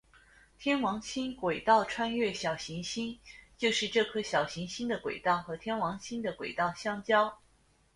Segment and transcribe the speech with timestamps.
[0.57, 3.19] 天王星轨道穿越小行星
[3.55, 7.37] 就是这颗小行星的轨道和天王星的轨道相交。